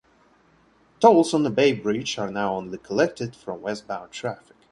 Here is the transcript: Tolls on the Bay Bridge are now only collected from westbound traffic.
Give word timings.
Tolls 0.99 1.31
on 1.31 1.43
the 1.43 1.51
Bay 1.51 1.73
Bridge 1.73 2.17
are 2.17 2.31
now 2.31 2.55
only 2.55 2.79
collected 2.79 3.35
from 3.35 3.61
westbound 3.61 4.09
traffic. 4.11 4.57